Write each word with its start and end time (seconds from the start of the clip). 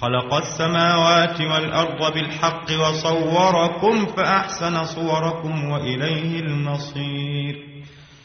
خلق 0.00 0.34
السماوات 0.34 1.40
والأرض 1.40 2.14
بالحق 2.14 2.64
وصوركم 2.80 4.06
فأحسن 4.06 4.84
صوركم 4.84 5.70
وإليه 5.70 6.40
المصير. 6.40 7.54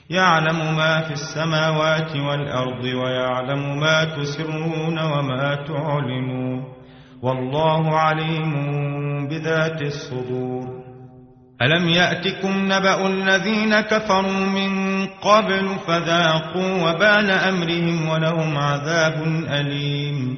يعلم 0.09 0.75
ما 0.75 1.01
في 1.01 1.11
السماوات 1.11 2.15
والأرض 2.15 2.83
ويعلم 2.83 3.79
ما 3.79 4.03
تسرون 4.03 4.99
وما 4.99 5.55
تعلنون. 5.67 6.63
والله 7.21 7.99
عليم 7.99 8.53
بذات 9.27 9.81
الصدور. 9.81 10.79
ألم 11.61 11.89
يأتكم 11.89 12.65
نبأ 12.65 13.07
الذين 13.07 13.79
كفروا 13.79 14.45
من 14.45 15.05
قبل 15.07 15.75
فذاقوا 15.87 16.89
وبال 16.89 17.31
أمرهم 17.31 18.09
ولهم 18.09 18.57
عذاب 18.57 19.23
أليم. 19.49 20.37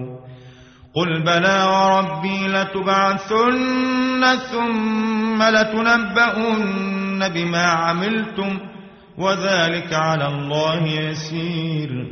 قل 0.95 1.23
بلى 1.23 1.63
وربي 1.63 2.47
لتبعثن 2.47 4.37
ثم 4.51 5.43
لتنبؤن 5.43 7.29
بما 7.29 7.65
عملتم 7.65 8.59
وذلك 9.17 9.93
على 9.93 10.27
الله 10.27 10.87
يسير 10.87 12.11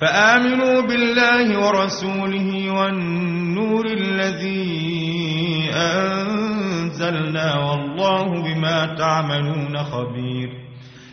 فآمنوا 0.00 0.80
بالله 0.80 1.58
ورسوله 1.58 2.70
والنور 2.70 3.86
الذي 3.86 5.70
أنزلنا 5.74 7.58
والله 7.58 8.42
بما 8.42 8.94
تعملون 8.98 9.78
خبير 9.78 10.48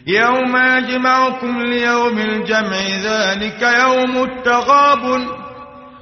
يوم 0.07 0.57
يجمعكم 0.57 1.61
ليوم 1.61 2.19
الجمع 2.19 2.81
ذلك 3.03 3.61
يوم 3.61 4.23
التغابن 4.23 5.46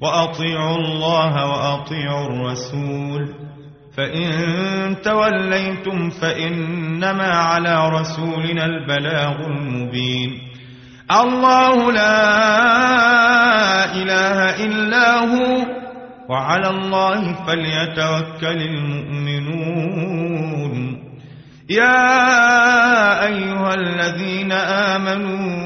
وأطيعوا 0.00 0.76
الله 0.76 1.46
وأطيعوا 1.50 2.26
الرسول. 2.26 3.34
فإن 3.96 4.96
توليتم 5.04 6.10
فإنما 6.10 7.28
على 7.28 7.88
رسولنا 7.88 8.64
البلاغ 8.64 9.46
المبين. 9.46 10.30
الله 11.10 11.92
لا 11.92 12.24
إله 13.94 14.64
إلا 14.66 15.18
هو 15.18 15.64
وعلى 16.28 16.68
الله 16.70 17.32
فليتوكل 17.46 18.62
المؤمنون. 18.62 19.96
يا 21.70 23.26
أيها 23.26 23.74
الذين 23.74 24.52
آمنوا 24.52 25.65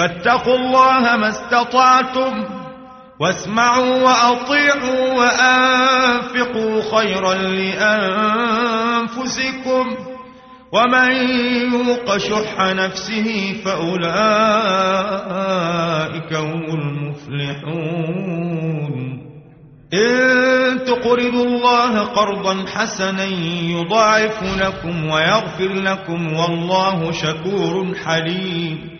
فاتقوا 0.00 0.56
الله 0.56 1.16
ما 1.16 1.28
استطعتم 1.28 2.44
واسمعوا 3.20 4.02
وأطيعوا 4.02 5.12
وأنفقوا 5.12 6.82
خيرا 6.96 7.34
لأنفسكم 7.34 8.96
ومن 10.72 11.12
يوق 11.72 12.16
شح 12.16 12.60
نفسه 12.60 13.54
فأولئك 13.64 14.10
هم 16.32 16.64
المفلحون 16.80 18.20
إن 19.92 20.84
تقرضوا 20.84 21.44
الله 21.44 22.00
قرضا 22.00 22.64
حسنا 22.74 23.24
يضاعف 23.64 24.42
لكم 24.42 25.10
ويغفر 25.10 25.72
لكم 25.72 26.32
والله 26.32 27.12
شكور 27.12 27.94
حليم 28.04 28.99